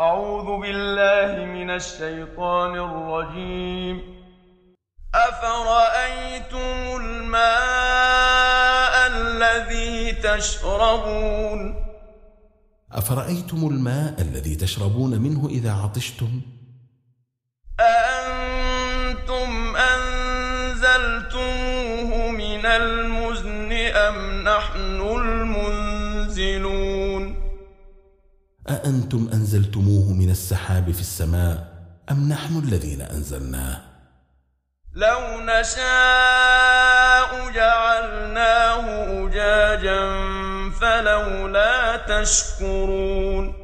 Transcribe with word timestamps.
أعوذ 0.00 0.60
بالله 0.60 1.44
من 1.44 1.70
الشيطان 1.70 2.74
الرجيم. 2.74 3.96
أفرأيتم 5.14 6.96
الماء 7.02 8.94
الذي 9.10 10.12
تشربون؟ 10.12 11.74
أفرأيتم 12.92 13.66
الماء 13.66 14.20
الذي 14.20 14.54
تشربون 14.56 15.20
منه 15.20 15.48
إذا 15.48 15.72
عطشتم؟ 15.72 16.40
أأنتم 28.88 29.28
أنزلتموه 29.32 30.12
من 30.12 30.30
السحاب 30.30 30.90
في 30.90 31.00
السماء 31.00 31.68
أم 32.10 32.28
نحن 32.28 32.58
الذين 32.58 33.00
أنزلناه؟ 33.00 33.82
لو 34.92 35.20
نشاء 35.40 35.90
جعلناه 37.54 38.84
أجاجا 39.26 40.00
فلولا 40.70 41.96
تشكرون. 41.96 43.54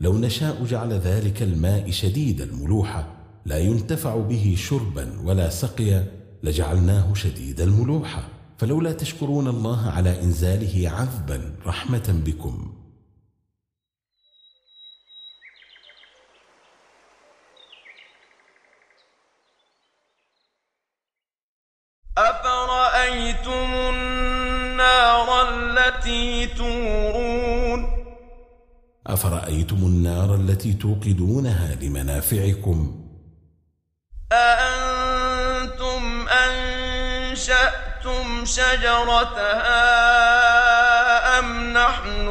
لو 0.00 0.18
نشاء 0.18 0.64
جعل 0.64 0.92
ذلك 0.92 1.42
الماء 1.42 1.90
شديد 1.90 2.40
الملوحة 2.40 3.06
لا 3.46 3.58
ينتفع 3.58 4.16
به 4.16 4.54
شربا 4.58 5.20
ولا 5.24 5.50
سقيا 5.50 6.06
لجعلناه 6.42 7.14
شديد 7.14 7.60
الملوحة 7.60 8.22
فلولا 8.58 8.92
تشكرون 8.92 9.48
الله 9.48 9.90
على 9.90 10.22
إنزاله 10.22 10.90
عذبا 10.90 11.54
رحمة 11.66 12.22
بكم 12.26 12.82
أفرأيتم 22.18 23.70
النار 24.82 25.48
التي 25.48 26.46
تورون. 26.46 27.80
أفرأيتم 29.06 29.76
النار 29.76 30.34
التي 30.34 30.72
توقدونها 30.72 31.74
لمنافعكم؟ 31.74 33.04
أأنتم 34.32 36.02
أنشأتم 36.28 37.64
شجرتها 38.44 39.78
أم 41.38 41.72
نحن 41.72 42.28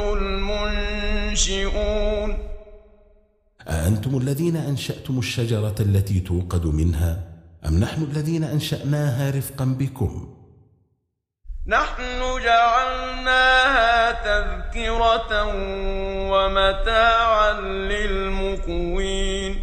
المنشئون؟ 0.98 1.72
أأنتم 3.68 4.18
الذين 4.18 4.56
أنشأتم 4.56 5.20
الشجرة 5.20 5.76
التي 5.80 6.20
توقد 6.20 6.66
منها 6.66 7.20
أم 7.68 7.80
نحن 7.80 8.04
الذين 8.04 8.44
أنشأناها 8.44 9.30
رفقا 9.30 9.66
بكم؟ 9.66 10.41
نحن 11.68 12.20
جعلناها 12.44 14.12
تذكرة 14.12 15.46
ومتاعا 16.32 17.62
للمقوين. 17.62 19.56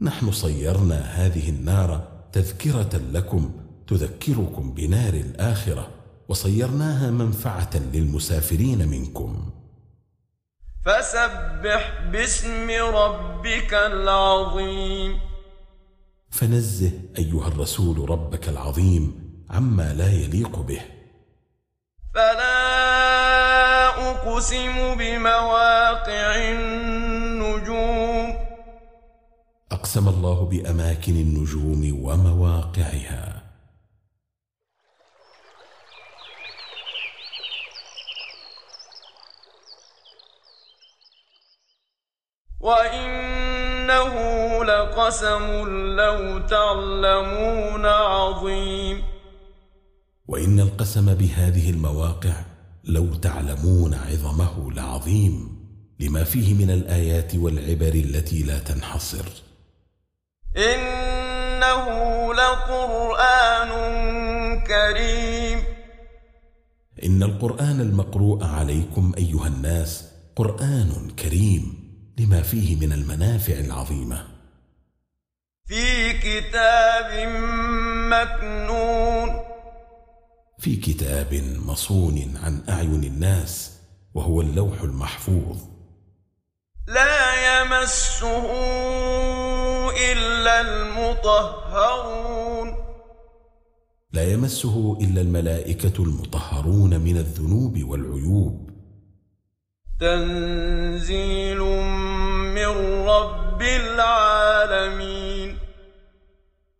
نحن 0.00 0.30
صيرنا 0.30 1.00
هذه 1.00 1.48
النار 1.48 2.08
تذكرة 2.32 3.00
لكم 3.12 3.52
تذكركم 3.86 4.74
بنار 4.74 5.14
الآخرة 5.14 5.88
وصيرناها 6.28 7.10
منفعة 7.10 7.70
للمسافرين 7.92 8.88
منكم. 8.88 9.50
فسبح 10.86 12.00
باسم 12.12 12.70
ربك 12.94 13.74
العظيم. 13.74 15.18
فنزه 16.30 16.92
أيها 17.18 17.48
الرسول 17.48 18.10
ربك 18.10 18.48
العظيم 18.48 19.27
عما 19.50 19.94
لا 19.94 20.12
يليق 20.12 20.58
به. 20.58 20.80
فلا 22.14 24.10
أقسم 24.10 24.94
بمواقع 24.94 26.36
النجوم. 26.36 28.36
أقسم 29.72 30.08
الله 30.08 30.44
بأماكن 30.44 31.12
النجوم 31.12 32.04
ومواقعها. 32.04 33.42
وإنه 42.60 44.14
لقسم 44.64 45.68
لو 45.96 46.38
تعلمون 46.38 47.86
عظيم. 47.86 49.17
وإن 50.28 50.60
القسم 50.60 51.14
بهذه 51.14 51.70
المواقع 51.70 52.44
لو 52.84 53.14
تعلمون 53.14 53.94
عظمه 53.94 54.72
لعظيم 54.72 55.58
لما 56.00 56.24
فيه 56.24 56.54
من 56.54 56.70
الآيات 56.70 57.34
والعبر 57.34 57.94
التي 57.94 58.42
لا 58.42 58.58
تنحصر. 58.58 59.24
إنه 60.56 61.86
لقرآن 62.34 63.70
كريم. 64.60 65.62
إن 67.04 67.22
القرآن 67.22 67.80
المقروء 67.80 68.44
عليكم 68.44 69.12
أيها 69.18 69.46
الناس 69.46 70.04
قرآن 70.36 71.10
كريم 71.18 71.74
لما 72.18 72.42
فيه 72.42 72.76
من 72.76 72.92
المنافع 72.92 73.52
العظيمة. 73.52 74.24
في 75.66 76.12
كتاب 76.12 77.28
مكنون. 78.12 78.57
في 80.58 80.76
كتاب 80.76 81.34
مصون 81.66 82.36
عن 82.42 82.62
أعين 82.68 83.04
الناس 83.04 83.72
وهو 84.14 84.40
اللوح 84.40 84.80
المحفوظ. 84.82 85.56
لا 86.88 87.60
يمسه 87.60 88.46
إلا 90.12 90.60
المطهرون. 90.60 92.28
لا 94.12 94.32
يمسه 94.32 94.98
إلا 95.00 95.20
الملائكة 95.20 96.02
المطهرون 96.02 97.00
من 97.00 97.16
الذنوب 97.16 97.84
والعيوب. 97.84 98.70
تنزيل 100.00 101.60
من 102.54 102.66
رب 103.06 103.62
العالمين. 103.62 104.47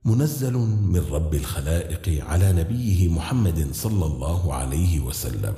منزل 0.08 0.52
من 0.92 1.06
رب 1.10 1.34
الخلائق 1.34 2.24
على 2.24 2.52
نبيه 2.52 3.08
محمد 3.08 3.72
صلى 3.72 4.06
الله 4.06 4.54
عليه 4.54 5.00
وسلم. 5.00 5.54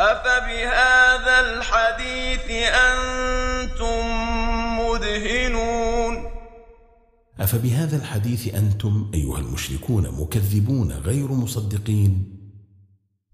أفبهذا 0.00 1.40
الحديث 1.40 2.46
أنتم 2.90 4.04
مدهنون؟ 4.80 6.14
أفبهذا 7.40 7.96
الحديث 7.96 8.54
أنتم 8.54 9.10
أيها 9.14 9.38
المشركون 9.38 10.10
مكذبون 10.20 10.92
غير 10.92 11.32
مصدقين؟ 11.32 12.36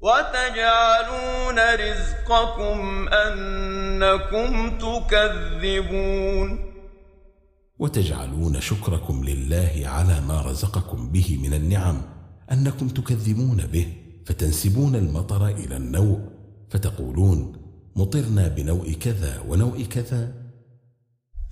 وتجعلون 0.03 1.59
رزقكم 1.59 3.09
أنكم 3.09 4.79
تكذبون. 4.79 6.73
وتجعلون 7.79 8.61
شكركم 8.61 9.25
لله 9.25 9.83
على 9.85 10.21
ما 10.21 10.43
رزقكم 10.43 11.13
به 11.13 11.39
من 11.43 11.55
النعم 11.55 12.03
أنكم 12.53 12.89
تكذبون 12.89 13.67
به 13.73 13.87
فتنسبون 14.27 14.95
المطر 14.95 15.49
إلى 15.49 15.77
النوء 15.77 16.21
فتقولون 16.71 17.57
مطرنا 17.97 18.49
بنوء 18.49 18.93
كذا 18.93 19.41
ونوء 19.49 19.83
كذا. 19.83 20.33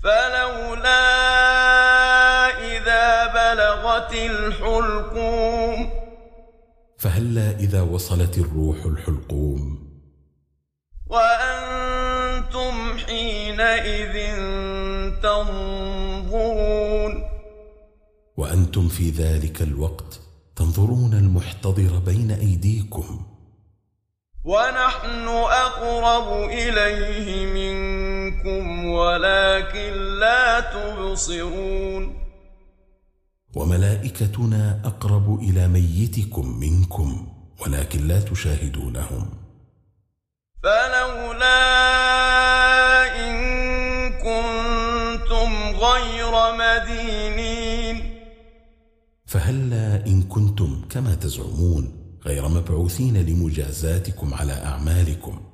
فلولا 0.03 1.01
إذا 2.59 3.27
بلغ 3.27 3.71
بلغت 3.91 4.15
الحلقوم 4.15 5.91
فهلا 7.01 7.51
إذا 7.51 7.83
وصلت 7.83 8.39
الروح 8.39 8.85
الحلقوم. 8.85 9.91
وأنتم 11.07 12.99
حينئذ 12.99 14.37
تنظرون. 15.23 17.13
وأنتم 18.37 18.89
في 18.89 19.11
ذلك 19.11 19.63
الوقت 19.63 20.21
تنظرون 20.57 21.15
المحتضر 21.15 21.99
بين 22.07 22.31
أيديكم. 22.31 23.27
ونحن 24.45 25.29
أقرب 25.51 26.49
إليه 26.51 27.47
منكم 27.47 28.85
ولكن 28.85 29.93
لا 30.21 30.61
تبصرون. 30.61 32.20
وملائكتنا 33.55 34.81
أقرب 34.85 35.41
إلى 35.41 35.69
ميتكم 35.69 36.61
منكم 36.61 37.27
ولكن 37.61 38.09
لا 38.09 38.21
تشاهدونهم. 38.21 39.31
فلولا 40.63 41.61
إن 43.27 43.35
كنتم 44.13 45.51
غير 45.77 46.33
مدينين. 46.63 48.21
فهلا 49.27 50.07
إن 50.07 50.23
كنتم 50.23 50.83
كما 50.91 51.15
تزعمون 51.15 51.93
غير 52.27 52.49
مبعوثين 52.49 53.17
لمجازاتكم 53.17 54.35
على 54.35 54.53
أعمالكم؟ 54.53 55.50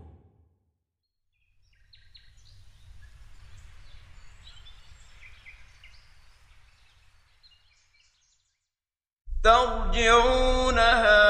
ترجعونها 9.47 11.23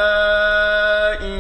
إن 1.21 1.39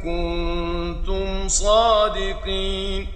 كنتم 0.00 1.48
صادقين. 1.48 3.06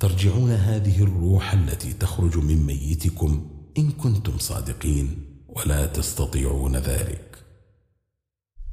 ترجعون 0.00 0.50
هذه 0.52 1.02
الروح 1.02 1.52
التي 1.52 1.92
تخرج 1.92 2.38
من 2.38 2.66
ميتكم 2.66 3.50
إن 3.78 3.90
كنتم 3.90 4.38
صادقين 4.38 5.24
ولا 5.48 5.86
تستطيعون 5.86 6.76
ذلك. 6.76 7.44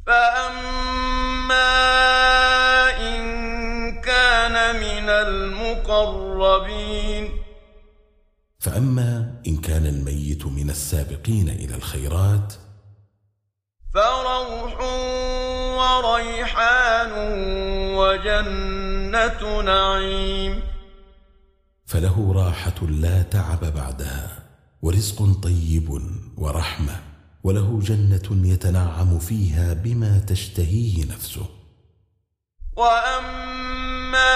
فأما 0.08 1.72
إن 3.00 4.02
كان 4.02 4.76
من 4.76 5.10
المقربين. 5.10 6.66
فأما 8.60 9.42
إن 9.48 9.58
كان 9.58 9.86
الميت 9.86 10.46
من 10.46 10.70
السابقين 10.70 11.50
إلى 11.50 11.76
الخيرات 11.76 12.65
فروح 13.96 14.82
وريحان 15.80 17.12
وجنة 17.96 19.62
نعيم 19.62 20.64
فله 21.86 22.34
راحة 22.36 22.88
لا 22.90 23.22
تعب 23.22 23.60
بعدها 23.60 24.30
ورزق 24.82 25.42
طيب 25.44 26.02
ورحمة 26.38 26.96
وله 27.44 27.80
جنة 27.84 28.48
يتنعم 28.54 29.20
فيها 29.20 29.74
بما 29.74 30.20
تشتهيه 30.28 31.06
نفسه. 31.06 31.46
وأما 32.78 34.36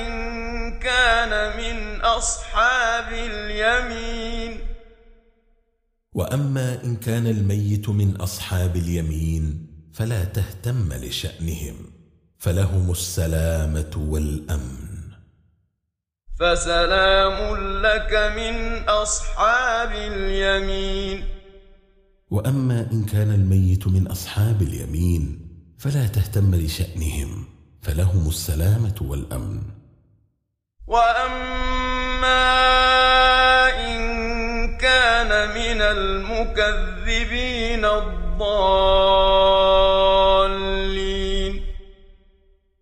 إن 0.00 0.78
كان 0.78 1.56
من 1.56 2.00
أصحاب 2.00 3.12
اليمين 3.12 4.37
وأما 6.18 6.84
إن 6.84 6.96
كان 6.96 7.26
الميت 7.26 7.88
من 7.88 8.16
أصحاب 8.16 8.76
اليمين 8.76 9.66
فلا 9.92 10.24
تهتم 10.24 10.92
لشأنهم 10.92 11.74
فلهم 12.38 12.90
السلامة 12.90 13.90
والأمن. 13.96 14.98
فسلام 16.38 17.56
لك 17.82 18.12
من 18.36 18.54
أصحاب 18.88 19.92
اليمين. 19.92 21.24
وأما 22.30 22.88
إن 22.92 23.04
كان 23.04 23.30
الميت 23.30 23.86
من 23.86 24.06
أصحاب 24.06 24.62
اليمين 24.62 25.22
فلا 25.78 26.06
تهتم 26.06 26.54
لشأنهم 26.54 27.44
فلهم 27.82 28.28
السلامة 28.28 28.94
والأمن. 29.00 29.62
وأما 30.86 31.78
إن 32.08 32.22
كان 32.22 33.37
من 35.68 35.80
المكذبين 35.80 37.84
الضالين. 37.84 38.74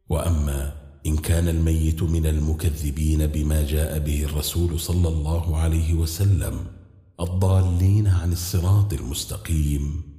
وأما 0.09 0.73
إن 1.07 1.17
كان 1.17 1.49
الميت 1.49 2.03
من 2.03 2.27
المكذبين 2.27 3.27
بما 3.27 3.67
جاء 3.67 3.99
به 3.99 4.25
الرسول 4.25 4.81
صلى 4.81 5.09
الله 5.09 5.59
عليه 5.59 5.95
وسلم 5.95 6.67
الضالين 7.21 8.07
عن 8.07 8.33
الصراط 8.33 8.93
المستقيم. 8.93 10.17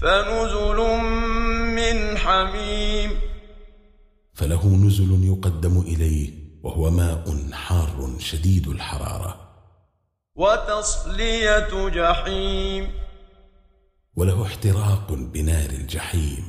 فنزل 0.00 0.76
من 1.76 2.18
حميم. 2.18 3.25
فله 4.46 4.76
نزل 4.76 5.24
يقدم 5.24 5.80
إليه 5.80 6.30
وهو 6.62 6.90
ماء 6.90 7.50
حار 7.52 8.10
شديد 8.18 8.68
الحرارة. 8.68 9.40
وتصلية 10.36 11.88
جحيم. 11.88 12.88
وله 14.16 14.42
احتراق 14.42 15.12
بنار 15.12 15.70
الجحيم. 15.70 16.44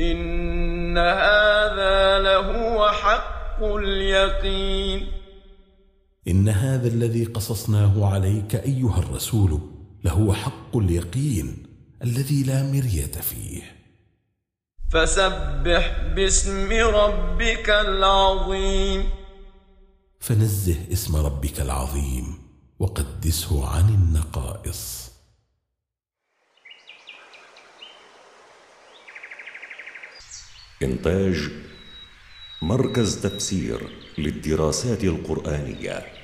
إن 0.00 0.98
هذا 0.98 2.18
لهو 2.18 2.88
حق 2.88 3.64
اليقين. 3.64 5.06
إن 6.28 6.48
هذا 6.48 6.88
الذي 6.88 7.24
قصصناه 7.24 8.06
عليك 8.06 8.54
أيها 8.54 8.98
الرسول 8.98 9.60
لهو 10.04 10.32
حق 10.32 10.76
اليقين 10.76 11.66
الذي 12.02 12.42
لا 12.42 12.62
مرية 12.62 13.12
فيه. 13.20 13.83
فسبح 14.94 15.98
باسم 16.14 16.72
ربك 16.72 17.70
العظيم. 17.70 19.10
فنزه 20.20 20.92
اسم 20.92 21.16
ربك 21.16 21.60
العظيم 21.60 22.38
وقدسه 22.78 23.68
عن 23.68 23.88
النقائص. 23.88 25.10
إنتاج 30.82 31.50
مركز 32.62 33.22
تفسير 33.22 33.90
للدراسات 34.18 35.04
القرآنية. 35.04 36.23